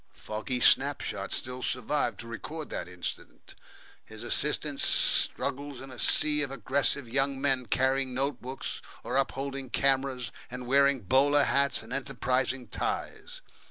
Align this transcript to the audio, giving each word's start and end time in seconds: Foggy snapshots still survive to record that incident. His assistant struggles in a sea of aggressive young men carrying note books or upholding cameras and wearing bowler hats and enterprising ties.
Foggy 0.15 0.59
snapshots 0.59 1.35
still 1.35 1.61
survive 1.61 2.17
to 2.17 2.27
record 2.27 2.71
that 2.71 2.87
incident. 2.87 3.53
His 4.03 4.23
assistant 4.23 4.79
struggles 4.79 5.79
in 5.79 5.91
a 5.91 5.99
sea 5.99 6.41
of 6.41 6.49
aggressive 6.49 7.07
young 7.07 7.39
men 7.39 7.67
carrying 7.67 8.11
note 8.15 8.41
books 8.41 8.81
or 9.03 9.15
upholding 9.15 9.69
cameras 9.69 10.31
and 10.49 10.65
wearing 10.65 11.01
bowler 11.01 11.43
hats 11.43 11.83
and 11.83 11.93
enterprising 11.93 12.67
ties. 12.69 13.41